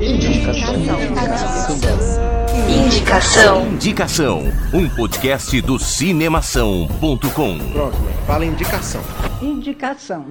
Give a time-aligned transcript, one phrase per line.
[0.00, 0.76] Indicação.
[2.68, 3.66] Indicação.
[3.72, 7.58] Indicação, um podcast do cinemação.com.
[7.72, 9.02] Pronto, fala indicação.
[9.42, 10.26] Indicação.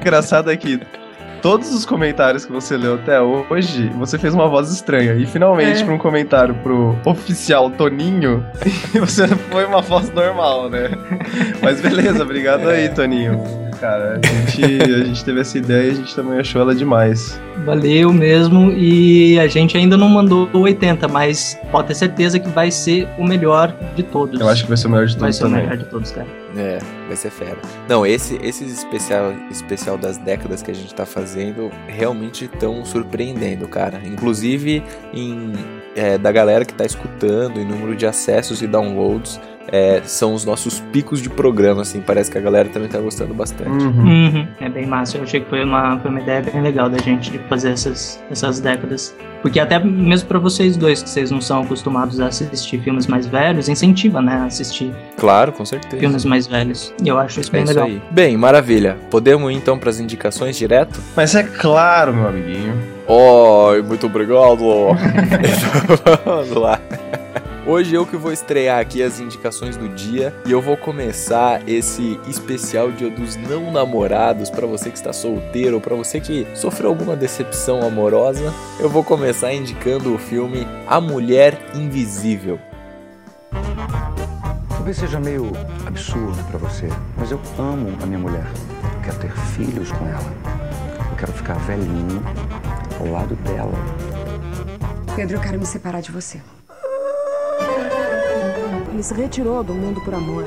[0.01, 0.79] engraçado é que
[1.41, 5.13] todos os comentários que você leu até hoje, você fez uma voz estranha.
[5.13, 5.85] E finalmente, É.
[5.85, 8.43] para um comentário pro oficial Toninho,
[8.99, 10.89] você foi uma voz normal, né?
[11.61, 13.64] Mas beleza, obrigado aí, Toninho.
[13.79, 17.39] Cara, a gente, a gente teve essa ideia e a gente também achou ela demais.
[17.65, 18.71] Valeu mesmo.
[18.71, 23.07] E a gente ainda não mandou o 80, mas pode ter certeza que vai ser
[23.17, 24.39] o melhor de todos.
[24.39, 25.63] Eu acho que vai ser o melhor de vai todos ser o também.
[25.63, 26.44] melhor de todos, cara.
[26.55, 27.57] É, vai ser fera.
[27.87, 33.67] Não, esse, esses especial, especial das décadas que a gente tá fazendo realmente estão surpreendendo,
[33.67, 34.01] cara.
[34.05, 34.81] Inclusive
[35.13, 35.53] em,
[35.95, 40.45] é, da galera que tá escutando, em número de acessos e downloads, é, são os
[40.45, 42.01] nossos picos de programa, assim.
[42.01, 43.83] Parece que a galera também tá gostando bastante.
[43.83, 44.03] Uhum.
[44.03, 45.17] Uhum, é bem massa.
[45.17, 48.23] Eu achei que foi uma, foi uma ideia bem legal da gente de fazer essas,
[48.29, 49.15] essas décadas.
[49.41, 53.27] Porque até mesmo pra vocês dois, que vocês não são acostumados a assistir filmes mais
[53.27, 54.33] velhos, incentiva, né?
[54.35, 55.97] A assistir Claro, com certeza.
[55.97, 56.93] filmes mais velhos.
[57.03, 57.85] E eu acho isso É bem isso legal.
[57.87, 58.01] aí.
[58.11, 58.97] Bem, maravilha.
[59.11, 60.99] Podemos ir então pras indicações direto?
[61.15, 62.73] Mas é claro, meu amiguinho.
[63.07, 64.63] Oi, muito obrigado.
[66.25, 66.79] Vamos lá.
[67.67, 72.19] Hoje eu que vou estrear aqui as indicações do dia e eu vou começar esse
[72.27, 76.91] especial Dia dos Não Namorados para você que está solteiro ou para você que sofreu
[76.91, 78.53] alguma decepção amorosa.
[78.79, 82.59] Eu vou começar indicando o filme A Mulher Invisível.
[84.69, 85.51] Talvez seja meio
[85.87, 86.87] absurdo pra você,
[87.17, 88.45] mas eu amo a minha mulher.
[88.93, 90.33] Eu quero ter filhos com ela.
[91.09, 92.23] Eu quero ficar velhinho
[92.99, 93.73] ao lado dela.
[95.15, 96.39] Pedro, eu quero me separar de você.
[98.95, 100.45] Ele se retirou do mundo por amor.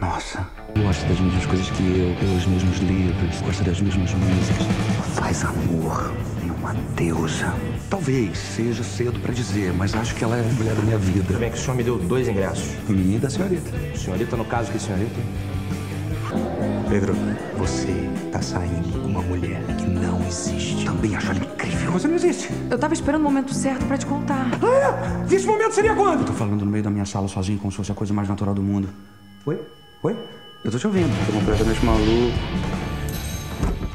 [0.00, 4.66] Nossa, gosta das mesmas coisas que eu, lê os mesmos livros, gosta das mesmas músicas.
[5.14, 7.52] Faz amor em uma deusa.
[7.90, 11.38] Talvez seja cedo pra dizer, mas acho que ela é a mulher da minha vida.
[11.38, 12.70] Bem, que o senhor me deu dois ingressos.
[12.88, 13.70] Minha e da senhorita.
[13.94, 15.20] Senhorita, no caso, que senhorita?
[16.88, 17.14] Pedro,
[17.58, 17.92] você
[18.32, 20.86] tá saindo com uma mulher que não existe.
[20.86, 21.92] Também acho ela incrível.
[21.92, 22.48] Você não existe.
[22.70, 24.46] Eu tava esperando o momento certo pra te contar.
[24.62, 25.34] Ah, é?
[25.34, 26.24] Esse momento seria quando?
[26.24, 28.54] Tô falando no meio da minha sala sozinho, como se fosse a coisa mais natural
[28.54, 28.88] do mundo.
[29.44, 29.60] Oi?
[30.02, 30.16] Oi?
[30.64, 31.10] Eu tô te ouvindo.
[31.26, 32.87] Tô completamente maluco.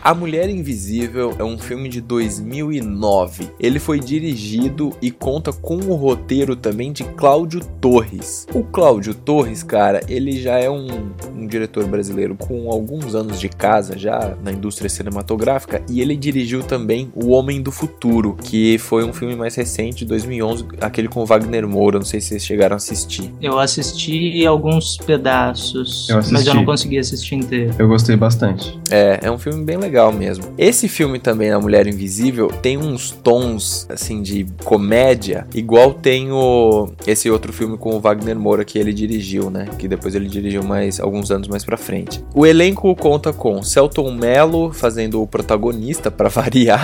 [0.04, 3.50] A Mulher Invisível é um filme de 2009.
[3.58, 8.46] Ele foi dirigido e conta com o roteiro também de Cláudio Torres.
[8.54, 10.88] O Cláudio Torres, cara, ele já é um,
[11.34, 16.64] um, diretor brasileiro com alguns anos de casa já na indústria cinematográfica e ele dirigiu
[16.64, 21.26] também O Homem do Futuro, que foi um filme mais recente, de 2011, aquele com
[21.26, 21.98] Wagner Moura.
[21.98, 23.34] Não sei se vocês chegaram a assistir.
[23.42, 27.74] Eu assisti alguns pedaços, eu mas eu não consegui assistir inteiro.
[27.80, 28.78] Eu gostei bastante.
[28.92, 30.46] É, é um filme bem legal legal mesmo.
[30.58, 36.90] Esse filme também, A Mulher Invisível, tem uns tons, assim, de comédia, igual tem o...
[37.06, 39.68] esse outro filme com o Wagner Moura que ele dirigiu, né?
[39.78, 42.26] Que depois ele dirigiu mais alguns anos mais pra frente.
[42.34, 46.82] O elenco conta com Celton Mello fazendo o protagonista, para variar.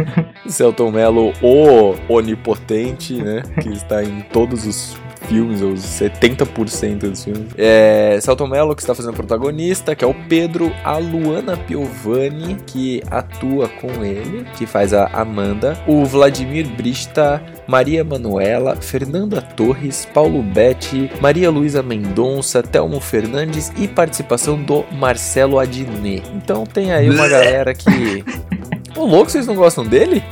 [0.48, 3.42] Celton Mello, o onipotente, né?
[3.60, 4.96] Que está em todos os
[5.28, 7.46] filmes, ou 70% dos filmes.
[7.56, 13.02] É, Celton Mello, que está fazendo protagonista, que é o Pedro, a Luana Piovani, que
[13.10, 20.42] atua com ele, que faz a Amanda, o Vladimir Brista, Maria Manuela, Fernanda Torres, Paulo
[20.42, 26.22] Betti, Maria Luísa Mendonça, Telmo Fernandes e participação do Marcelo Adnet.
[26.34, 28.24] Então tem aí uma galera que.
[28.96, 30.22] Ô, louco, vocês não gostam dele?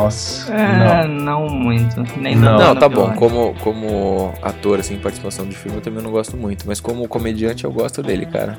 [0.00, 0.52] Nossa.
[0.52, 1.46] É, não.
[1.46, 2.02] não muito.
[2.16, 3.12] Nem não, não tá bom.
[3.12, 6.66] Como, como ator, assim, participação de filme, eu também não gosto muito.
[6.66, 8.58] Mas como comediante, eu gosto dele, cara.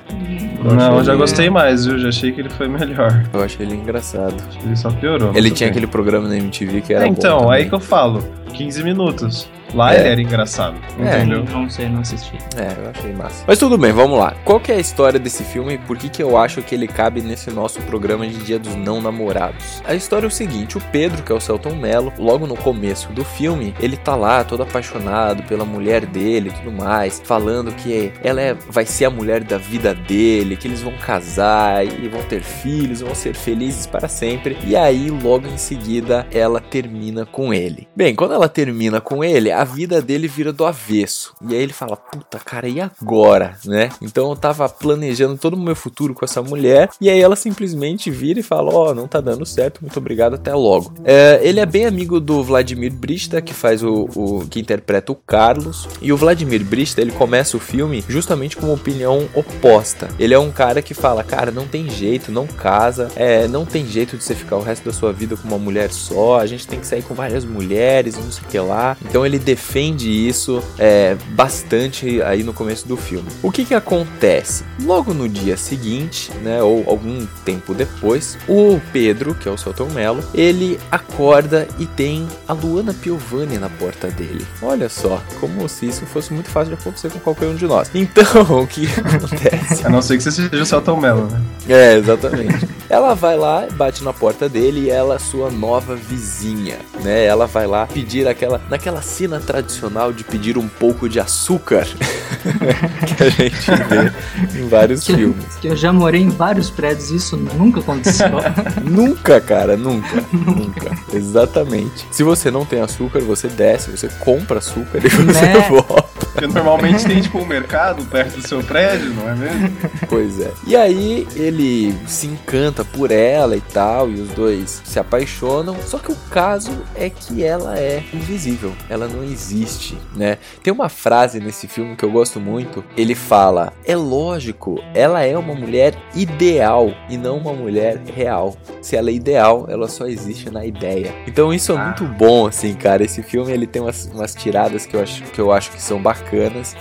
[0.63, 1.97] Eu não, eu já gostei mais, viu?
[1.97, 3.23] Já achei que ele foi melhor.
[3.33, 4.35] Eu achei ele engraçado.
[4.63, 5.31] Ele só piorou.
[5.35, 5.71] Ele tinha bem.
[5.71, 7.05] aquele programa na MTV que era.
[7.05, 8.23] É, então, aí que eu falo.
[8.53, 9.49] 15 minutos.
[9.73, 9.99] Lá é.
[9.99, 11.43] ele era engraçado, é, entendeu?
[11.45, 12.37] Não sei, não assisti.
[12.57, 13.43] É, eu achei massa.
[13.47, 14.35] Mas tudo bem, vamos lá.
[14.43, 16.87] Qual que é a história desse filme e por que, que eu acho que ele
[16.87, 19.81] cabe nesse nosso programa de Dia dos Não Namorados?
[19.85, 23.11] A história é o seguinte, o Pedro, que é o Celton Mello, logo no começo
[23.13, 28.11] do filme, ele tá lá todo apaixonado pela mulher dele e tudo mais, falando que
[28.23, 32.21] ela é, vai ser a mulher da vida dele, que eles vão casar e vão
[32.23, 34.57] ter filhos, vão ser felizes para sempre.
[34.65, 37.87] E aí, logo em seguida, ela termina com ele.
[37.95, 41.33] Bem, quando ela termina com ele, a vida dele vira do avesso.
[41.47, 43.57] E aí ele fala: Puta, cara, e agora?
[43.65, 43.89] Né?
[44.01, 46.89] Então eu tava planejando todo o meu futuro com essa mulher.
[46.99, 50.35] E aí ela simplesmente vira e fala: Ó, oh, não tá dando certo, muito obrigado,
[50.35, 50.93] até logo.
[51.03, 54.45] É, ele é bem amigo do Vladimir Brista, que faz o, o.
[54.49, 55.87] que interpreta o Carlos.
[56.01, 60.09] E o Vladimir Brista, ele começa o filme justamente com uma opinião oposta.
[60.19, 63.85] Ele é um cara que fala: Cara, não tem jeito, não casa, é, não tem
[63.85, 66.39] jeito de você ficar o resto da sua vida com uma mulher só.
[66.39, 68.97] A gente tem que sair com várias mulheres, não sei o que lá.
[69.03, 73.27] Então ele defende isso é, bastante aí no começo do filme.
[73.43, 74.63] O que que acontece?
[74.81, 79.89] Logo no dia seguinte, né, ou algum tempo depois, o Pedro, que é o Celton
[79.89, 84.45] Mello, ele acorda e tem a Luana Piovani na porta dele.
[84.61, 87.91] Olha só, como se isso fosse muito fácil de acontecer com qualquer um de nós.
[87.93, 88.23] Então,
[88.63, 89.85] o que acontece?
[89.85, 91.41] A não ser que você seja o Celton Mello, né?
[91.67, 92.80] É, exatamente.
[92.91, 97.23] Ela vai lá, bate na porta dele e ela é sua nova vizinha, né?
[97.23, 101.87] Ela vai lá pedir aquela, naquela cena tradicional de pedir um pouco de açúcar
[103.15, 105.55] que a gente vê em vários que, filmes.
[105.61, 108.27] Que eu já morei em vários prédios e isso nunca aconteceu.
[108.83, 110.91] nunca, cara, nunca, nunca.
[111.13, 112.05] Exatamente.
[112.11, 115.69] Se você não tem açúcar, você desce, você compra açúcar e você né?
[115.69, 116.10] volta.
[116.41, 119.77] Porque normalmente tem tipo um mercado perto do seu prédio, não é mesmo?
[120.09, 120.51] Pois é.
[120.65, 125.75] E aí ele se encanta por ela e tal, e os dois se apaixonam.
[125.85, 128.73] Só que o caso é que ela é invisível.
[128.89, 130.39] Ela não existe, né?
[130.63, 132.83] Tem uma frase nesse filme que eu gosto muito.
[132.97, 138.55] Ele fala: É lógico, ela é uma mulher ideal e não uma mulher real.
[138.81, 141.13] Se ela é ideal, ela só existe na ideia.
[141.27, 141.85] Então isso é ah.
[141.85, 143.03] muito bom, assim, cara.
[143.03, 146.01] Esse filme ele tem umas, umas tiradas que eu, acho, que eu acho que são
[146.01, 146.30] bacanas.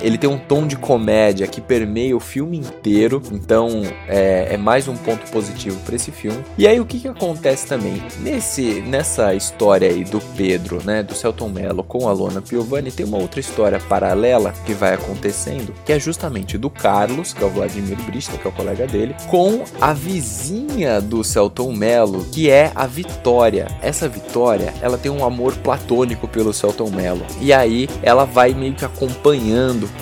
[0.01, 3.21] Ele tem um tom de comédia que permeia o filme inteiro.
[3.33, 6.39] Então é, é mais um ponto positivo para esse filme.
[6.57, 8.03] E aí o que, que acontece também?
[8.21, 11.03] Nesse, nessa história aí do Pedro, né?
[11.03, 15.75] Do Celton Mello com a Lona Piovani, tem uma outra história paralela que vai acontecendo,
[15.85, 19.15] que é justamente do Carlos, que é o Vladimir Brista, que é o colega dele,
[19.29, 23.67] com a vizinha do Celton Mello, que é a Vitória.
[23.83, 27.25] Essa Vitória, ela tem um amor platônico pelo Celton Mello.
[27.41, 29.40] E aí ela vai meio que acompanhando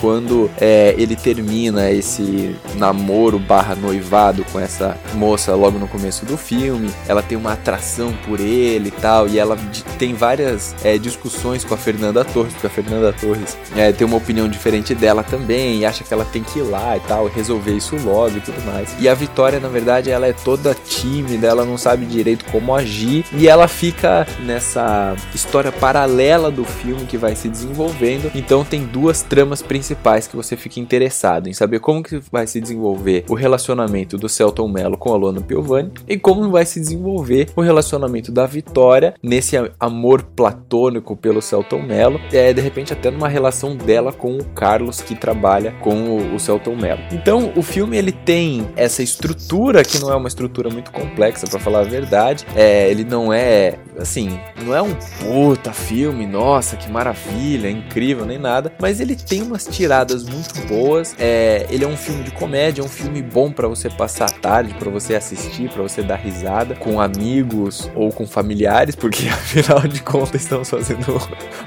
[0.01, 6.37] quando é, ele termina esse namoro barra noivado com essa moça logo no começo do
[6.37, 6.89] filme.
[7.07, 9.57] Ela tem uma atração por ele e tal, e ela
[9.97, 14.17] tem várias é, discussões com a Fernanda Torres, porque a Fernanda Torres é, tem uma
[14.17, 17.75] opinião diferente dela também, e acha que ela tem que ir lá e tal, resolver
[17.75, 18.95] isso logo e tudo mais.
[18.99, 23.25] E a Vitória, na verdade, ela é toda tímida, ela não sabe direito como agir,
[23.33, 28.31] e ela fica nessa história paralela do filme que vai se desenvolvendo.
[28.33, 32.59] Então tem duas tramas principais que você fica interessado em saber como que vai se
[32.59, 37.49] desenvolver o relacionamento do Celton Mello com a Luana Piovani e como vai se desenvolver
[37.55, 43.27] o relacionamento da Vitória nesse amor platônico pelo Celton Mello, é de repente até numa
[43.27, 47.01] relação dela com o Carlos que trabalha com o, o Celton Mello.
[47.11, 51.59] Então, o filme ele tem essa estrutura que não é uma estrutura muito complexa para
[51.59, 52.45] falar a verdade.
[52.55, 58.37] É, ele não é assim, não é um puta filme, nossa, que maravilha, incrível, nem
[58.37, 61.15] nada, mas ele tem umas tiradas muito boas.
[61.17, 64.33] É, ele é um filme de comédia, é um filme bom para você passar a
[64.33, 69.79] tarde, para você assistir, para você dar risada com amigos ou com familiares, porque afinal
[69.81, 71.19] de contas estamos fazendo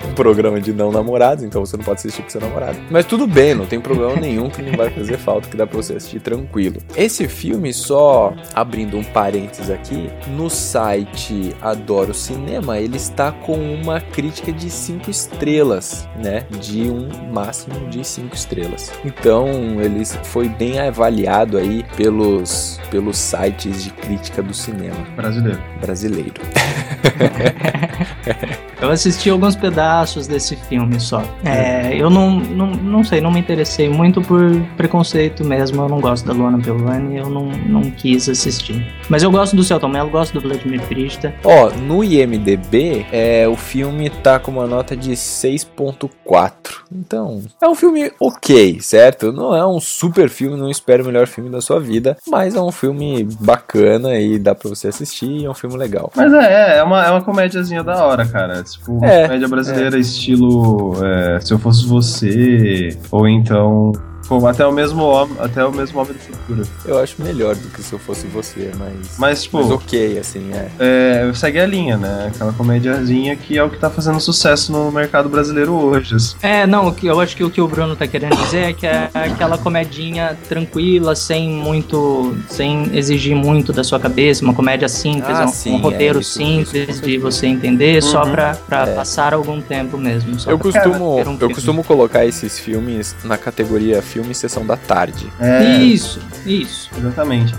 [0.09, 2.79] um programa de não namorados, então você não pode assistir com seu namorado.
[2.91, 5.77] Mas tudo bem, não tem problema nenhum que não vai fazer falta, que dá pra
[5.77, 6.81] você assistir tranquilo.
[6.97, 14.01] Esse filme, só abrindo um parênteses aqui, no site Adoro Cinema, ele está com uma
[14.01, 16.47] crítica de 5 estrelas, né?
[16.61, 18.93] De um máximo de 5 estrelas.
[19.05, 25.07] Então, ele foi bem avaliado aí pelos, pelos sites de crítica do cinema.
[25.17, 25.62] Brasileiro.
[25.81, 26.35] Brasileiro.
[28.81, 31.23] eu assisti alguns pedaços desse filme só.
[31.45, 34.41] É, eu não, não, não sei, não me interessei muito por
[34.76, 35.83] preconceito mesmo.
[35.83, 38.87] Eu não gosto da Luana Piovani, eu não, não quis assistir.
[39.09, 41.35] Mas eu gosto do Celton Mello, gosto do Vladimir Prista.
[41.45, 46.83] Ó, no IMDB, é, o filme tá com uma nota de 6.4.
[46.91, 49.33] Então, é um filme ok, certo?
[49.33, 52.61] Não é um super filme, não espero o melhor filme da sua vida, mas é
[52.61, 56.11] um filme bacana e dá pra você assistir, é um filme legal.
[56.14, 58.62] Mas é, é uma, é uma comédiazinha da hora, cara.
[58.62, 60.00] Tipo, é, comédia brasileira, é.
[60.00, 63.92] estilo é, Se Eu Fosse Você, ou então
[64.41, 66.62] Pô, até o mesmo homem, até o mesmo homem do futuro.
[66.87, 69.19] Eu acho melhor do que se eu fosse você, mas.
[69.19, 69.59] Mas, tipo.
[69.59, 70.71] Mas ok, assim, é.
[70.79, 71.33] é.
[71.35, 72.31] Segue a linha, né?
[72.35, 76.15] Aquela comédiazinha que é o que tá fazendo sucesso no mercado brasileiro hoje.
[76.15, 76.37] Assim.
[76.43, 79.11] É, não, eu acho que o que o Bruno tá querendo dizer é que é
[79.12, 82.35] aquela comedinha tranquila, sem muito.
[82.49, 86.23] sem exigir muito da sua cabeça, uma comédia simples, ah, um, sim, um, roteiro é,
[86.23, 88.09] isso, simples isso, de você entender, uhum.
[88.09, 88.95] só pra, pra é.
[88.95, 90.39] passar algum tempo mesmo.
[90.47, 95.33] eu costumo, um eu costumo colocar esses filmes na categoria filme Sessão da Tarde.
[95.41, 96.91] É, isso, isso.
[96.97, 97.55] Exatamente.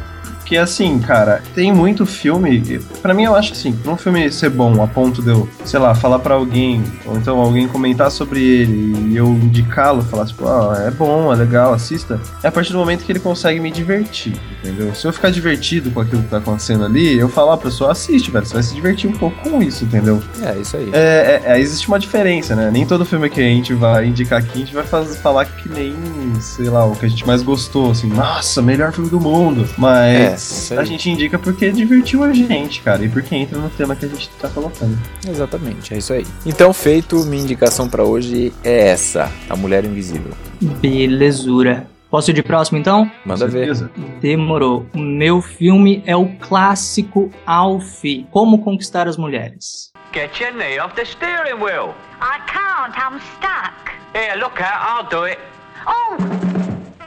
[0.53, 2.61] Porque assim, cara, tem muito filme.
[3.01, 5.79] para mim, eu acho assim, pra um filme ser bom a ponto de eu, sei
[5.79, 10.47] lá, falar para alguém, ou então alguém comentar sobre ele e eu indicá-lo, falar tipo,
[10.47, 13.71] ah, é bom, é legal, assista, é a partir do momento que ele consegue me
[13.71, 14.93] divertir, entendeu?
[14.93, 18.29] Se eu ficar divertido com aquilo que tá acontecendo ali, eu falar, a pessoa assiste,
[18.29, 20.21] velho, você vai se divertir um pouco com isso, entendeu?
[20.39, 20.91] É, isso aí.
[20.93, 22.69] É, é, é, existe uma diferença, né?
[22.71, 25.67] Nem todo filme que a gente vai indicar aqui, a gente vai fazer, falar que
[25.67, 25.95] nem,
[26.39, 29.67] sei lá, o que a gente mais gostou, assim, nossa, melhor filme do mundo.
[29.79, 30.15] Mas.
[30.15, 30.42] É
[30.77, 34.09] a gente indica porque divertiu a gente, cara, e porque entra no tema que a
[34.09, 34.97] gente tá colocando.
[35.27, 36.25] Exatamente, é isso aí.
[36.45, 40.31] Então, feito, minha indicação para hoje é essa: A Mulher Invisível.
[40.61, 41.87] Belezura.
[42.09, 43.09] Posso ir de próximo então?
[43.25, 43.75] Manda ver.
[44.21, 44.85] Demorou.
[44.93, 49.91] O meu filme é o clássico Alf Como Conquistar as Mulheres.
[50.13, 51.95] Get your knee off the steering wheel.
[52.21, 53.91] I can't, I'm stuck.
[54.13, 55.39] Here, look out, I'll do it.
[55.87, 56.17] Oh!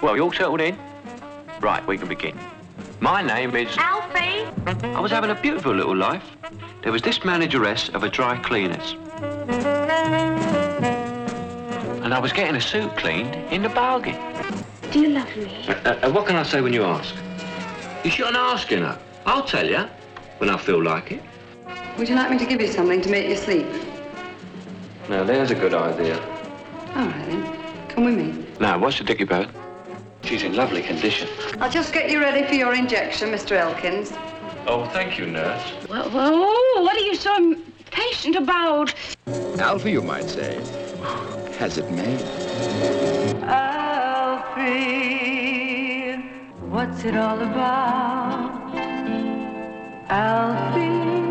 [0.03, 0.77] Well, you all settled in?
[1.61, 2.35] Right, we can begin.
[3.01, 3.77] My name is...
[3.77, 4.47] Alfie!
[4.83, 6.25] I was having a beautiful little life.
[6.83, 8.97] There was this manageress of a dry cleaners.
[12.03, 14.17] And I was getting a suit cleaned in the bargain.
[14.91, 15.67] Do you love me?
[15.69, 15.73] Uh,
[16.03, 17.15] uh, what can I say when you ask?
[18.05, 18.97] You shouldn't ask, you know.
[19.27, 19.87] I'll tell you
[20.39, 21.23] when I feel like it.
[21.99, 23.67] Would you like me to give you something to make you sleep?
[25.09, 26.19] Now, there's a good idea.
[26.95, 27.89] All right, then.
[27.89, 28.47] Come with me.
[28.59, 29.51] Now, what's the dicky bird?
[30.27, 31.29] She's in lovely condition.
[31.61, 33.53] I'll just get you ready for your injection, Mr.
[33.53, 34.13] Elkins.
[34.67, 35.63] Oh, thank you, nurse.
[35.89, 38.93] Well, well, what are you so impatient about?
[39.59, 40.57] Alfie, you might say.
[41.59, 42.21] Has it made?
[43.45, 44.67] Alfie,
[46.71, 48.75] what's it all about?
[50.11, 51.26] Alfie.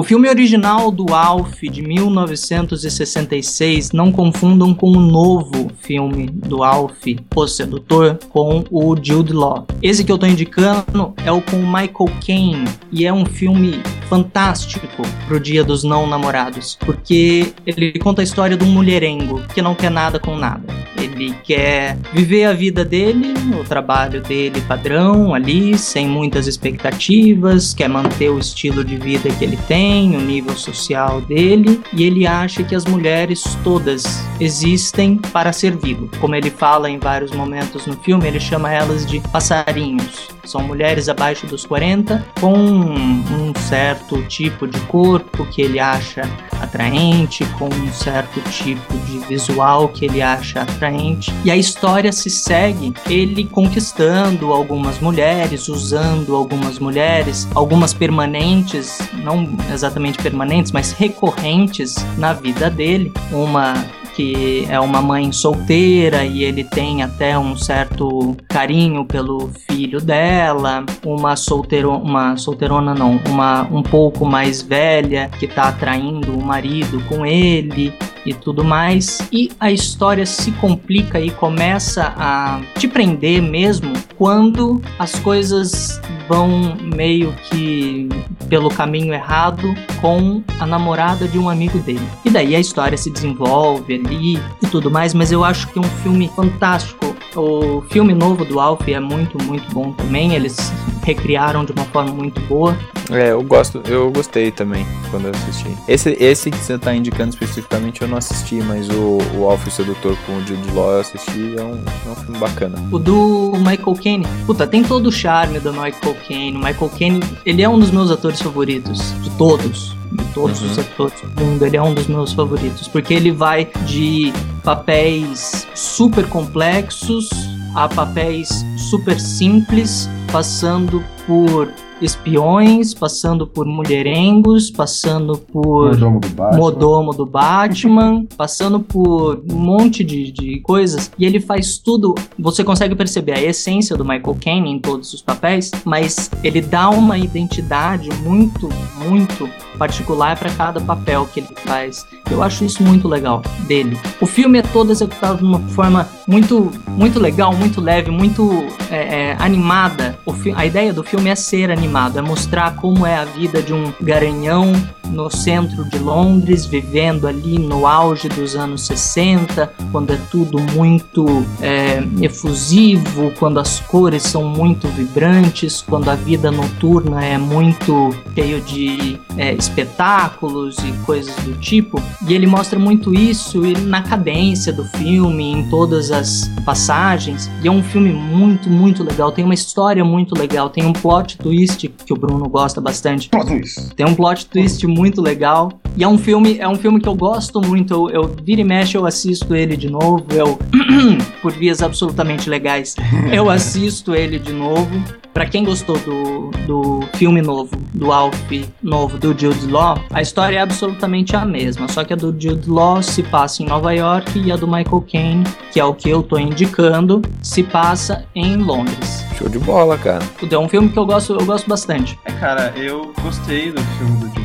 [0.00, 7.04] O filme original do Alf de 1966 não confundam com o novo filme do Alf,
[7.36, 9.66] O Sedutor, com o Jude Law.
[9.82, 15.02] Esse que eu tô indicando é o com Michael Caine e é um filme fantástico
[15.28, 19.74] pro Dia dos Não Namorados, porque ele conta a história de um mulherengo que não
[19.74, 20.79] quer nada com nada.
[21.00, 27.88] Ele quer viver a vida dele, o trabalho dele padrão ali, sem muitas expectativas, quer
[27.88, 32.62] manter o estilo de vida que ele tem o nível social dele, e ele acha
[32.62, 36.10] que as mulheres todas existem para servi-lo.
[36.20, 40.28] Como ele fala em vários momentos no filme, ele chama elas de passarinhos.
[40.44, 46.22] São mulheres abaixo dos 40 com um certo tipo de corpo que ele acha
[46.70, 51.32] atraente, com um certo tipo de visual que ele acha atraente.
[51.44, 59.48] E a história se segue ele conquistando algumas mulheres, usando algumas mulheres, algumas permanentes, não
[59.72, 63.12] exatamente permanentes, mas recorrentes na vida dele.
[63.32, 63.74] Uma
[64.14, 70.84] que é uma mãe solteira e ele tem até um certo carinho pelo filho dela,
[71.04, 77.02] uma solteiro, uma solteirona não, uma um pouco mais velha que tá atraindo o marido
[77.08, 77.92] com ele
[78.24, 79.18] e tudo mais.
[79.32, 86.76] E a história se complica e começa a te prender mesmo quando as coisas vão
[86.94, 88.08] meio que
[88.48, 92.06] pelo caminho errado com a namorada de um amigo dele.
[92.24, 95.82] E daí a história se desenvolve ali e tudo mais, mas eu acho que é
[95.82, 97.14] um filme fantástico.
[97.36, 100.34] O filme novo do Alf é muito, muito bom também.
[100.34, 102.76] Eles recriaram de uma forma muito boa.
[103.10, 105.76] É, eu gosto, eu gostei também quando eu assisti.
[105.88, 109.70] Esse, esse que você tá indicando especificamente eu não assisti, mas o, o Alf o
[109.70, 112.78] Sedutor com o Jude Law eu assisti, é um, é um filme bacana.
[112.90, 116.56] O do Michael Caine, puta, tem todo o charme do Michael Caine.
[116.56, 120.70] O Michael Caine, ele é um dos meus atores favoritos, de todos de todos uhum.
[120.70, 124.32] os atores do mundo, ele é um dos meus favoritos, porque ele vai de
[124.64, 127.30] papéis super complexos
[127.74, 136.58] a papéis super simples, passando por espiões, passando por mulherengos, passando por Modomo do Batman,
[136.58, 141.10] Modomo do Batman passando por um monte de, de coisas.
[141.18, 142.14] E ele faz tudo.
[142.38, 146.90] Você consegue perceber a essência do Michael Caine em todos os papéis, mas ele dá
[146.90, 148.68] uma identidade muito,
[149.04, 152.06] muito particular para cada papel que ele faz.
[152.30, 153.98] Eu acho isso muito legal dele.
[154.20, 158.50] O filme é todo executado de uma forma muito, muito legal, muito leve, muito
[158.90, 160.18] é, é, animada.
[160.54, 163.92] a ideia do filme é ser animado, é mostrar como é a vida de um
[164.00, 164.72] garanhão
[165.10, 171.44] no centro de Londres, vivendo ali no auge dos anos 60, quando é tudo muito
[171.60, 178.60] é, efusivo, quando as cores são muito vibrantes, quando a vida noturna é muito cheio
[178.60, 182.00] de é, espetáculos e coisas do tipo.
[182.26, 187.50] E ele mostra muito isso na cadência do filme, em todas as passagens.
[187.62, 189.32] E é um filme muito, muito legal.
[189.32, 190.70] Tem uma história muito legal.
[190.70, 193.28] Tem um plot twist que o Bruno gosta bastante.
[193.28, 193.94] Plot twist.
[193.94, 195.80] Tem um plot twist muito legal.
[195.96, 197.92] E é um filme, é um filme que eu gosto muito.
[197.92, 200.24] Eu, eu vira e mexe, eu assisto ele de novo.
[200.30, 200.58] Eu,
[201.42, 202.94] por vias absolutamente legais,
[203.32, 205.02] eu assisto ele de novo.
[205.32, 208.34] Para quem gostou do, do filme novo, do Alf
[208.82, 212.68] novo, do Jude Law, a história é absolutamente a mesma, só que a do Jude
[212.68, 216.10] Law se passa em Nova York e a do Michael Caine, que é o que
[216.10, 219.24] eu tô indicando, se passa em Londres.
[219.38, 220.22] Show de bola, cara.
[220.50, 222.18] É um filme que eu gosto, eu gosto bastante.
[222.24, 224.39] É, cara, eu gostei do filme do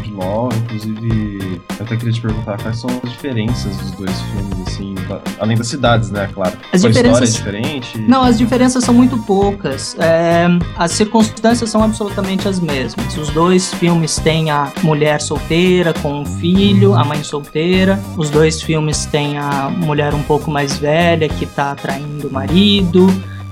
[0.63, 4.95] Inclusive eu até queria te perguntar quais são as diferenças dos dois filmes, assim,
[5.39, 6.57] além das cidades, né, claro.
[6.71, 7.29] As a diferenças...
[7.29, 7.97] história é diferente?
[8.01, 9.95] Não, as diferenças são muito poucas.
[9.99, 10.45] É...
[10.77, 13.17] As circunstâncias são absolutamente as mesmas.
[13.17, 17.99] Os dois filmes têm a mulher solteira com um filho, a mãe solteira.
[18.17, 23.07] Os dois filmes têm a mulher um pouco mais velha que tá atraindo o marido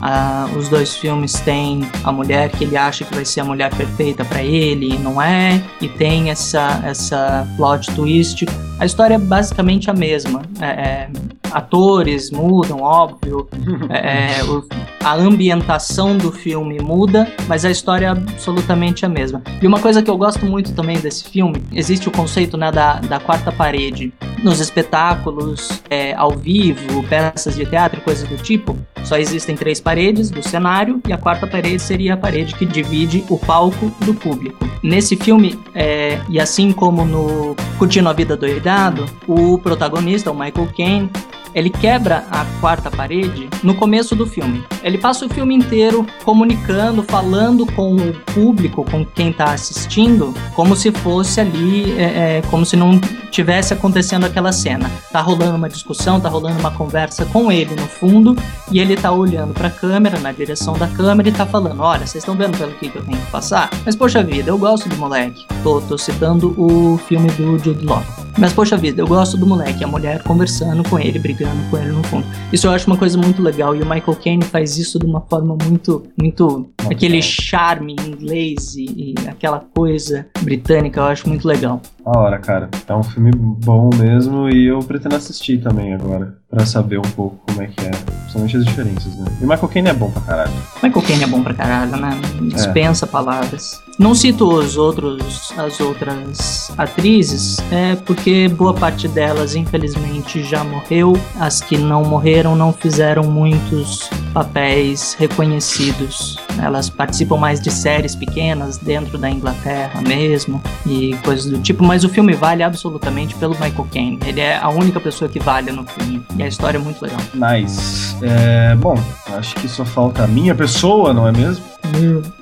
[0.06, 3.74] ah, os dois filmes têm a mulher que ele acha que vai ser a mulher
[3.74, 8.46] perfeita para ele e não é, e tem essa, essa plot twist.
[8.82, 10.42] A história é basicamente a mesma.
[10.60, 11.10] É, é,
[11.54, 13.48] atores mudam, óbvio,
[13.90, 14.68] é, é, o,
[15.02, 19.42] a ambientação do filme muda, mas a história é absolutamente a mesma.
[19.62, 22.96] E uma coisa que eu gosto muito também desse filme, existe o conceito né, da,
[22.96, 24.12] da quarta parede.
[24.44, 30.30] Nos espetáculos, é, ao vivo, peças de teatro, coisas do tipo, só existem três paredes
[30.30, 34.68] do cenário e a quarta parede seria a parede que divide o palco do público.
[34.84, 40.68] Nesse filme, é, e assim como no Curtindo a Vida Doidado, o protagonista, o Michael
[40.76, 41.10] Caine,
[41.54, 44.64] ele quebra a quarta parede no começo do filme.
[44.84, 50.76] Ele passa o filme inteiro comunicando, falando com o público, com quem está assistindo, como
[50.76, 53.00] se fosse ali, é, é, como se não
[53.32, 54.90] tivesse acontecendo aquela cena.
[55.12, 58.36] Tá rolando uma discussão, tá rolando uma conversa com ele no fundo,
[58.72, 62.06] e ele tá olhando para a câmera, na direção da câmera, e tá falando: Olha,
[62.06, 63.70] vocês estão vendo pelo que, que eu tenho que passar?
[63.86, 65.46] Mas poxa vida, eu gosto do moleque.
[65.64, 68.04] Tô, tô citando o filme do Jude Law.
[68.38, 71.92] Mas poxa vida, eu gosto do moleque, a mulher conversando com ele, brigando com ele
[71.92, 72.26] no fundo.
[72.52, 75.22] Isso eu acho uma coisa muito legal e o Michael Caine faz isso de uma
[75.22, 81.82] forma muito, muito aquele charme inglês e, e, aquela coisa britânica, eu acho muito legal.
[82.06, 82.70] Da hora, cara.
[82.88, 87.36] É um filme bom mesmo e eu pretendo assistir também agora para saber um pouco
[87.48, 89.26] como é que é, principalmente as diferenças, né?
[89.42, 90.54] E Michael Caine é bom pra caralho.
[90.84, 92.22] Michael Caine é bom pra caralho, né?
[92.44, 93.08] Dispensa é.
[93.08, 93.82] palavras.
[93.98, 101.14] Não cito os outros, as outras atrizes, é porque boa parte delas, infelizmente, já morreu.
[101.40, 106.38] As que não morreram não fizeram muitos papéis reconhecidos.
[106.62, 112.04] Elas participam mais de séries pequenas dentro da Inglaterra mesmo e coisas do tipo, mas
[112.04, 114.20] o filme vale absolutamente pelo Michael Caine.
[114.26, 117.20] Ele é a única pessoa que vale no filme e a história é muito legal.
[117.34, 118.16] Nice.
[118.22, 118.96] É, bom,
[119.38, 121.64] acho que só falta a minha pessoa, não é mesmo?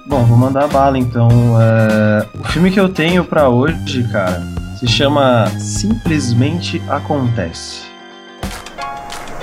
[0.07, 1.29] Bom, vou mandar a bala então.
[1.59, 4.41] É, o filme que eu tenho pra hoje, cara,
[4.79, 7.81] se chama Simplesmente Acontece.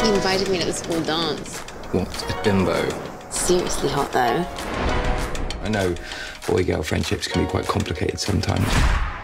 [0.05, 1.61] You invited me to the school dance.
[1.93, 2.09] What?
[2.31, 2.73] A bimbo?
[3.31, 4.45] Seriously hot though.
[5.65, 5.95] I know
[6.47, 8.67] boy girl friendships can be quite complicated sometimes.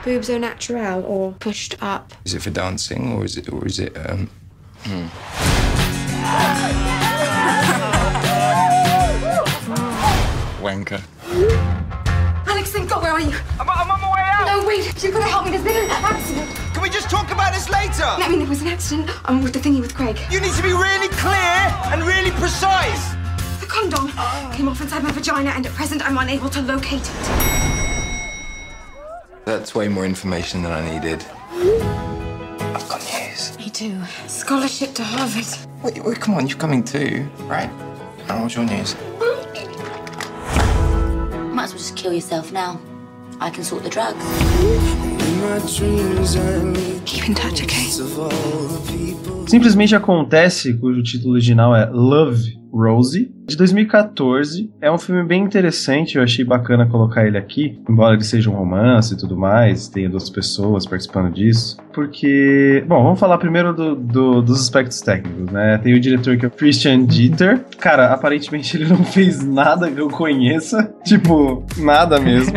[0.05, 2.12] Boobs are natural or pushed up.
[2.25, 4.29] Is it for dancing or is it or is it um
[4.85, 5.07] hmm.
[10.64, 11.03] Wanker.
[12.47, 13.33] Alex, thank God, where are you?
[13.61, 14.47] I'm, I'm on my way out.
[14.47, 15.51] No, wait, you've got to help me.
[15.51, 16.49] There's been an accident.
[16.73, 18.05] Can we just talk about this later?
[18.05, 19.11] I mean, there was an accident.
[19.25, 20.18] I'm with the thingy with Craig.
[20.31, 21.61] You need to be really clear
[21.92, 23.14] and really precise.
[23.61, 24.09] The condom
[24.53, 27.75] came off inside my vagina, and at present, I'm unable to locate it.
[29.44, 32.13] That's way more information than I needed.
[33.74, 34.04] I've got news.
[34.04, 34.28] Me too.
[34.28, 35.46] Scholarship to Harvard.
[35.82, 37.70] Wait, wait, come on, you're coming too, right?
[38.28, 38.94] And what's your news?
[41.52, 42.80] Might as well just kill yourself now.
[43.40, 44.24] I can sort the drugs.
[47.04, 47.84] Keep in touch, okay?
[49.46, 54.70] Simplesmente Acontece, cujo título original é Love Rosie, de 2014.
[54.80, 58.54] É um filme bem interessante, eu achei bacana colocar ele aqui, embora ele seja um
[58.54, 61.76] romance e tudo mais, tenha duas pessoas participando disso.
[61.92, 65.78] Porque, bom, vamos falar primeiro do, do, dos aspectos técnicos, né?
[65.78, 67.64] Tem o diretor que é o Christian Dieter.
[67.78, 70.92] Cara, aparentemente ele não fez nada que eu conheça.
[71.04, 72.54] Tipo, nada mesmo.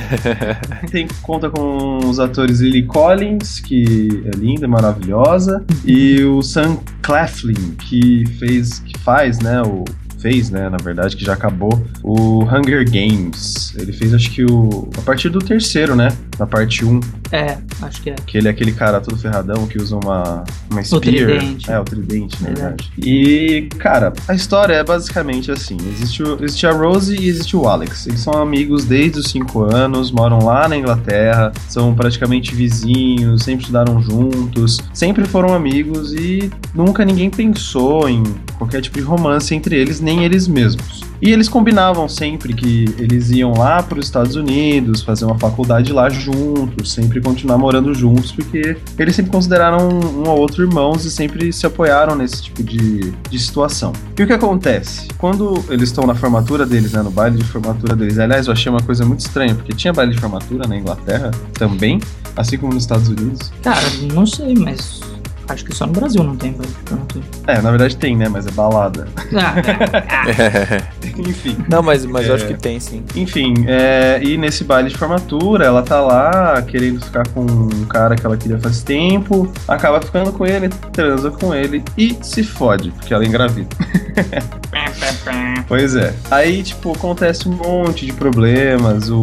[0.90, 7.74] Tem conta com os atores Lily Collins, que é linda, maravilhosa, e o Sam Claflin,
[7.78, 9.84] que fez, que faz, né, o
[10.26, 13.72] fez, né, na verdade, que já acabou, o Hunger Games.
[13.78, 14.88] Ele fez, acho que o.
[14.98, 16.08] a partir do terceiro, né?
[16.36, 17.00] Na parte 1.
[17.30, 18.14] É, acho que é.
[18.26, 20.98] Que ele é aquele cara todo ferradão que usa uma, uma spear.
[20.98, 21.70] O tridente.
[21.70, 22.92] É, o tridente, na verdade.
[22.98, 27.68] E, cara, a história é basicamente assim: existe, o, existe a Rose e existe o
[27.68, 28.08] Alex.
[28.08, 33.62] Eles são amigos desde os 5 anos, moram lá na Inglaterra, são praticamente vizinhos, sempre
[33.62, 38.24] estudaram juntos, sempre foram amigos e nunca ninguém pensou em
[38.58, 41.06] qualquer tipo de romance entre eles, nem eles mesmos.
[41.20, 45.92] E eles combinavam sempre que eles iam lá para os Estados Unidos, fazer uma faculdade
[45.92, 51.10] lá juntos, sempre continuar morando juntos, porque eles sempre consideraram um ao outro irmãos e
[51.10, 53.92] sempre se apoiaram nesse tipo de, de situação.
[54.18, 55.08] E o que acontece?
[55.16, 58.70] Quando eles estão na formatura deles, né, no baile de formatura deles, aliás, eu achei
[58.70, 61.98] uma coisa muito estranha, porque tinha baile de formatura na Inglaterra também,
[62.36, 63.50] assim como nos Estados Unidos.
[63.62, 65.00] Cara, não sei, mas
[65.48, 66.54] acho que só no Brasil não tem
[66.86, 67.24] formatura.
[67.46, 69.08] É, na verdade tem, né, mas é balada.
[69.34, 69.54] Ah,
[71.18, 71.56] Enfim.
[71.70, 72.36] Não, mas, mas eu É.
[72.36, 73.02] acho que tem sim.
[73.14, 78.14] Enfim, é, e nesse baile de formatura, ela tá lá querendo ficar com um cara
[78.16, 82.90] que ela queria faz tempo, acaba ficando com ele, transa com ele e se fode,
[82.90, 83.68] porque ela é engravida.
[85.68, 86.14] Pois é.
[86.30, 89.10] Aí, tipo, acontece um monte de problemas.
[89.10, 89.22] O,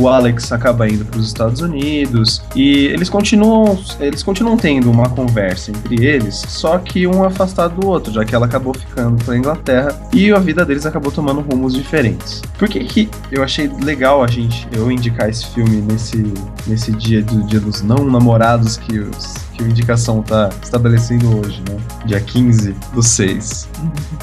[0.00, 5.08] o Alex acaba indo para os Estados Unidos e eles continuam, eles continuam tendo uma
[5.10, 9.36] conversa entre eles, só que um afastado do outro, já que ela acabou ficando para
[9.36, 12.40] Inglaterra e a vida deles acabou tomando rumos diferentes.
[12.58, 16.32] Por que que eu achei legal a gente eu indicar esse filme nesse
[16.66, 21.62] nesse dia do Dia dos Não Namorados que os que a indicação tá estabelecendo hoje,
[21.68, 21.76] né?
[22.04, 23.68] Dia 15 do 6.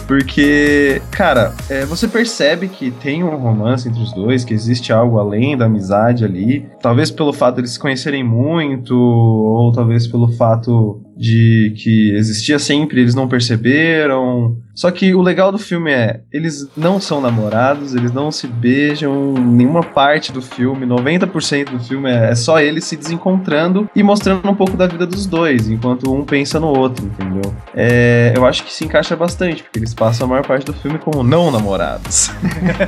[0.07, 5.17] Porque, cara, é, você percebe que tem um romance entre os dois, que existe algo
[5.17, 6.65] além da amizade ali.
[6.81, 12.57] Talvez pelo fato de eles se conhecerem muito, ou talvez pelo fato de que existia
[12.57, 14.57] sempre, eles não perceberam.
[14.79, 19.35] Só que o legal do filme é, eles não são namorados, eles não se beijam
[19.37, 20.85] em nenhuma parte do filme.
[20.85, 25.05] 90% do filme é, é só eles se desencontrando e mostrando um pouco da vida
[25.05, 27.53] dos dois, enquanto um pensa no outro, entendeu?
[27.75, 30.97] É, eu acho que se encaixa bastante, porque eles passam a maior parte do filme
[30.97, 32.31] como não namorados.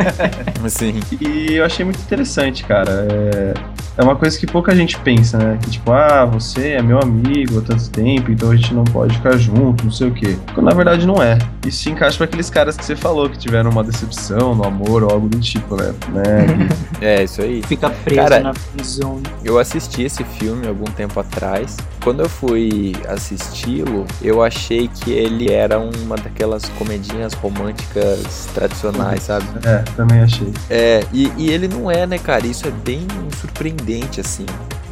[0.69, 0.97] Sim.
[1.19, 3.05] E eu achei muito interessante, cara.
[3.11, 3.53] É,
[3.97, 5.59] é uma coisa que pouca gente pensa, né?
[5.61, 9.15] Que tipo, ah, você é meu amigo há tanto tempo, então a gente não pode
[9.15, 10.37] ficar junto, não sei o quê.
[10.53, 11.37] Quando na verdade não é.
[11.65, 15.03] E se encaixa pra aqueles caras que você falou, que tiveram uma decepção no amor
[15.03, 15.93] ou algo do tipo, né?
[16.09, 16.69] né?
[17.01, 17.63] É, isso aí.
[17.63, 19.23] Fica preso Cara, na zone.
[19.43, 21.75] Eu assisti esse filme algum tempo atrás.
[22.03, 29.47] Quando eu fui assisti-lo, eu achei que ele era uma daquelas comedinhas românticas tradicionais, sabe?
[29.65, 30.53] É, também achei.
[30.69, 32.45] É, e, e ele não é, né, cara?
[32.45, 33.07] Isso é bem
[33.39, 34.45] surpreendente, assim.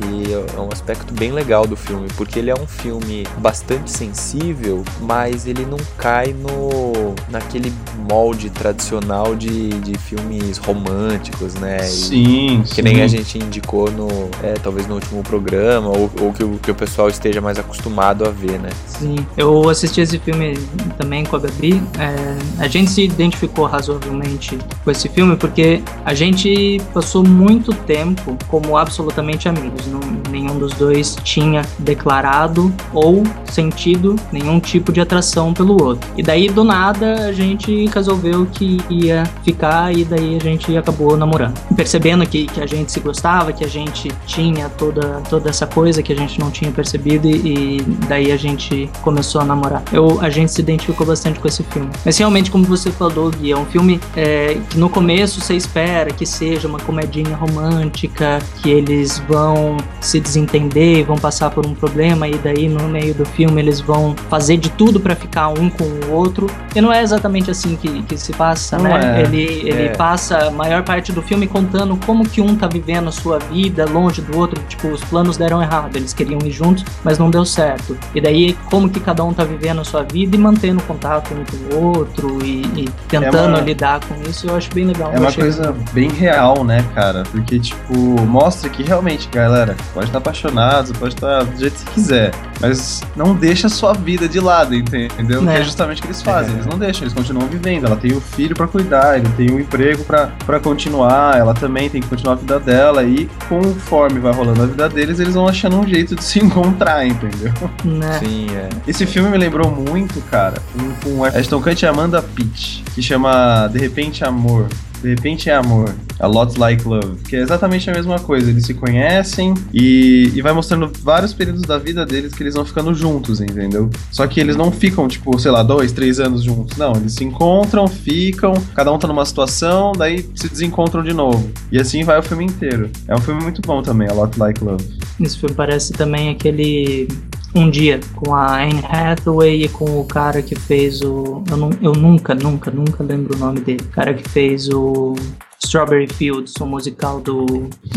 [0.08, 4.84] E é um aspecto bem legal do filme, porque ele é um filme bastante sensível,
[5.02, 7.74] mas ele não cai no naquele
[8.10, 11.78] molde tradicional de, de filmes românticos, né?
[11.86, 14.08] E Sim, que nem a gente indicou no,
[14.44, 18.26] é, talvez no último programa, ou, ou que, o, que o pessoal esteja mais acostumado
[18.26, 18.70] a ver, né?
[18.88, 20.58] Sim, eu assisti esse filme
[20.98, 21.82] também com a Gabi.
[22.00, 28.38] É, a gente se identificou razoavelmente com esse filme porque a gente passou muito tempo
[28.48, 29.88] como absolutamente amigos.
[29.90, 30.00] Não,
[30.30, 36.10] nenhum dos dois tinha declarado ou sentido nenhum tipo de atração pelo outro.
[36.18, 41.18] E daí, do nada, a gente resolveu que ia ficar e daí a gente acabou
[41.18, 41.60] namorando.
[41.76, 46.04] Percebendo que, que a gente se gostava, que a gente tinha toda, toda essa coisa
[46.04, 49.84] que a gente não tinha percebido e, e daí a gente começou a namorar.
[49.92, 51.90] Eu, a gente se identificou bastante com esse filme.
[52.06, 56.12] Mas realmente, como você falou, Gui, é um filme é, que no começo você espera
[56.12, 62.28] que seja uma comedinha romântica, que eles vão se desentender, vão passar por um problema
[62.28, 65.84] e daí no meio do filme eles vão fazer de tudo para ficar um com
[65.84, 66.48] o outro.
[66.76, 69.20] E não é exatamente assim que, que se passa, Não né?
[69.20, 69.24] é.
[69.24, 69.90] Ele, ele É.
[69.96, 73.86] passa a maior parte do filme contando como que um tá vivendo a sua vida
[73.86, 74.62] longe do outro.
[74.68, 77.98] Tipo, os planos deram errado, eles queriam ir juntos, mas não deu certo.
[78.14, 81.44] E daí, como que cada um tá vivendo a sua vida e mantendo contato um
[81.46, 85.12] com o outro e, e tentando uma- lidar com isso, eu acho bem legal.
[85.14, 87.24] É uma achei- coisa bem real, né, cara?
[87.32, 87.94] Porque, tipo,
[88.26, 93.02] mostra que realmente, galera, pode estar apaixonado, pode estar do jeito que você quiser, mas
[93.16, 95.42] não deixa a sua vida de lado, entendeu?
[95.42, 95.56] Né.
[95.56, 96.54] Que é justamente o que eles fazem.
[96.54, 97.86] Eles não deixam, eles continuam vivendo.
[97.86, 101.90] Ela tem o filho pra cuidar, ele tem um emprego pra pra continuar, ela também
[101.90, 105.48] tem que continuar a vida dela, e conforme vai rolando a vida deles, eles vão
[105.48, 107.54] achando um jeito de se encontrar, entendeu?
[107.84, 108.20] Né?
[108.20, 108.70] Sim, é.
[108.88, 113.68] Esse filme me lembrou muito, cara, um com Ashton Kutcher e Amanda Pitt, que chama
[113.68, 114.68] De Repente Amor.
[115.02, 118.50] De repente é amor, a lot like love, que é exatamente a mesma coisa.
[118.50, 122.66] Eles se conhecem e, e vai mostrando vários períodos da vida deles que eles vão
[122.66, 123.90] ficando juntos, entendeu?
[124.12, 126.78] Só que eles não ficam, tipo, sei lá, dois, três anos juntos.
[126.78, 131.50] Não, eles se encontram, ficam, cada um tá numa situação, daí se desencontram de novo.
[131.72, 132.90] E assim vai o filme inteiro.
[133.08, 134.84] É um filme muito bom também, a lot like love.
[135.20, 137.08] Esse filme parece também aquele
[137.56, 141.44] Um Dia, com a Anne Hathaway e com o cara que fez o.
[141.50, 143.82] Eu, nu- eu nunca, nunca, nunca lembro o nome dele.
[143.84, 145.16] O cara que fez o
[145.64, 147.46] Strawberry Fields, o musical do,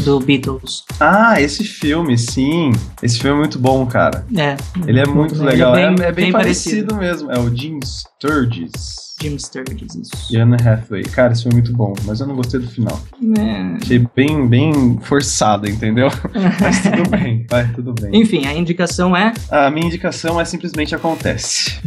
[0.05, 0.85] do Beatles.
[1.01, 2.72] Ah, esse filme, sim.
[3.03, 4.27] Esse filme é muito bom, cara.
[4.37, 4.57] É.
[4.87, 5.77] Ele é muito bem- legal.
[5.77, 7.31] ele É, é bem- é bem, bem parecido, mesmo.
[7.31, 9.12] É o Jim Sturgis.
[9.22, 10.11] Jim Sturgis, isso.
[10.35, 11.05] E Anna Hathaway.
[11.05, 13.01] Cara, esse filme é muito bom, mas eu não gostei do final.
[13.38, 13.77] É.
[13.81, 16.09] Achei bem, bem forçado, entendeu?
[16.61, 18.20] mas tudo bem, vai, tudo bem.
[18.20, 21.79] Enfim, a indicação é A minha indicação é simplesmente acontece.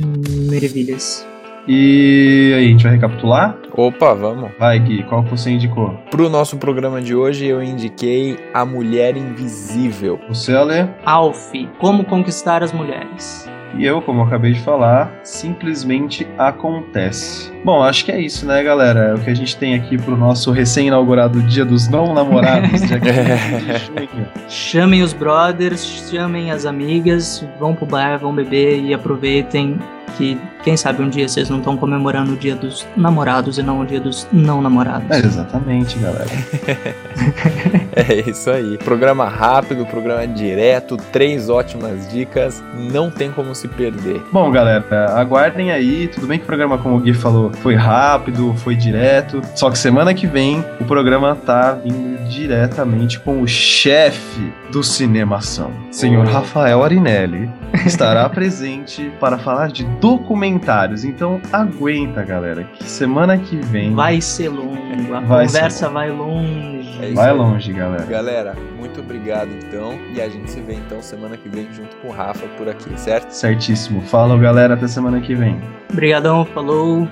[0.49, 1.25] Maravilhas.
[1.67, 3.57] E aí, a gente vai recapitular?
[3.71, 4.51] Opa, vamos.
[4.59, 5.97] Vai, Gui, qual que você indicou?
[6.11, 10.19] Pro nosso programa de hoje, eu indiquei A Mulher Invisível.
[10.29, 10.89] Você, Ale?
[11.03, 13.49] Alf, Como Conquistar as Mulheres.
[13.77, 17.51] E eu, como eu acabei de falar, simplesmente acontece.
[17.63, 18.99] Bom, acho que é isso, né, galera?
[18.99, 22.99] É o que a gente tem aqui pro nosso recém-inaugurado Dia dos Não Namorados, dia
[22.99, 24.27] 15 de junho.
[24.47, 29.77] Chamem os brothers, chamem as amigas, vão pro bar, vão beber e aproveitem
[30.17, 33.81] que, quem sabe, um dia vocês não estão comemorando o dia dos namorados e não
[33.81, 35.09] o dia dos não namorados.
[35.11, 36.25] É, exatamente, galera.
[37.95, 38.77] É isso aí.
[38.77, 44.21] Programa rápido, programa direto, três ótimas dicas, não tem como se perder.
[44.33, 44.83] Bom, galera,
[45.17, 46.09] aguardem aí.
[46.09, 49.41] Tudo bem que o programa, como o Gui falou, foi rápido, foi direto.
[49.55, 55.71] Só que semana que vem o programa tá vindo diretamente com o chefe do Cinemação,
[55.89, 56.29] senhor Oh.
[56.29, 57.49] Rafael Arinelli.
[57.85, 61.05] Estará presente para falar de documentários.
[61.05, 66.11] Então aguenta, galera, que semana que vem Vai ser longo, a Vai ser conversa vai
[66.11, 66.99] longe.
[67.01, 67.37] É vai aí.
[67.37, 68.03] longe, galera.
[68.03, 69.93] Galera, muito obrigado então.
[70.13, 72.99] E a gente se vê então semana que vem junto com o Rafa por aqui,
[72.99, 73.31] certo?
[73.31, 74.01] Certíssimo.
[74.01, 74.73] Falou, galera.
[74.73, 75.57] Até semana que vem.
[75.89, 77.07] Obrigadão, falou.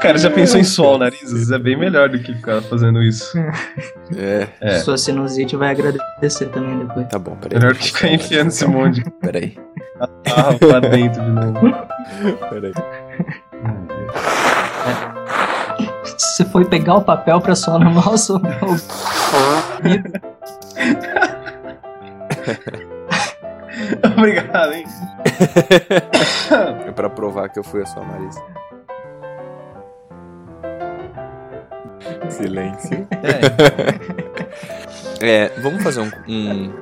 [0.00, 1.22] Cara já pensou em suar o nariz?
[1.30, 3.36] Isso é bem melhor do que ficar fazendo isso.
[4.16, 4.48] É.
[4.60, 4.78] É.
[4.80, 7.06] Sua sinusite vai agradecer também depois.
[7.08, 7.58] Tá bom, peraí.
[7.58, 9.58] Melhor que ficar enfiando esse monte de Peraí,
[10.24, 11.60] carro pra dentro de novo.
[12.50, 12.72] peraí.
[16.16, 18.40] Você foi pegar o papel pra soar no nosso.
[24.18, 24.84] Obrigado, hein?
[26.86, 28.42] É pra provar que eu fui a sua Marisa.
[32.28, 33.06] Silêncio.
[35.20, 36.10] É, vamos fazer um.
[36.28, 36.72] um...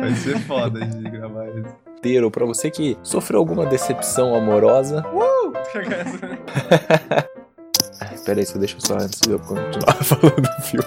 [0.00, 1.74] Vai ser foda de gravar isso.
[1.98, 5.04] Inteiro, pra você que sofreu alguma decepção amorosa.
[5.12, 5.52] Uh!
[8.24, 10.86] Pera aí, só deixa eu só antes de eu continuar falando do filme.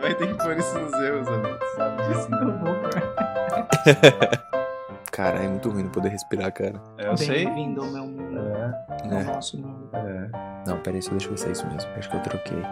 [0.00, 1.58] Vai ter que pôr isso nos erros, amigo.
[1.76, 2.76] Sabe disso, não vou,
[5.12, 6.80] Cara, é muito ruim não poder respirar, cara.
[6.98, 7.44] É, eu sei.
[7.44, 8.40] Bem-vindo ao meu mundo.
[8.56, 8.72] É.
[9.04, 9.24] Ao É.
[9.24, 9.90] nosso mundo.
[9.92, 10.28] É.
[10.66, 11.90] Não, pera aí, só deixa eu ver se é isso mesmo.
[11.96, 12.58] Acho que eu troquei.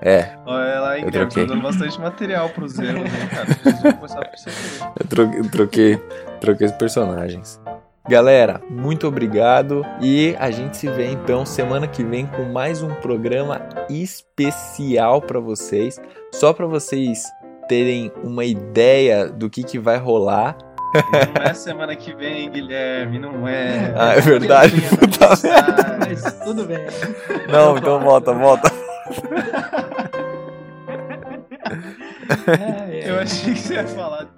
[0.00, 1.44] É, Olha lá, hein, Eu tá troquei.
[1.44, 3.46] dando bastante material pros erros, hein, cara.
[3.46, 4.56] Preciso começar a perceber.
[5.00, 5.96] eu troquei, eu troquei,
[6.40, 7.60] troquei os personagens.
[8.08, 12.94] Galera, muito obrigado e a gente se vê então semana que vem com mais um
[12.94, 16.00] programa especial pra vocês,
[16.32, 17.24] só pra vocês
[17.68, 20.56] terem uma ideia do que que vai rolar.
[21.36, 23.92] Não é semana que vem, Guilherme, não é.
[23.94, 24.80] Ah, é verdade.
[24.88, 25.98] Puta merda.
[25.98, 26.86] Mas tudo bem.
[27.52, 28.72] Não, então volta, volta.
[32.46, 34.37] É, Eu achei que você ia falar.